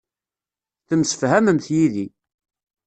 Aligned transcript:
Temsefhamemt 0.87 1.65
yid-i. 1.75 2.05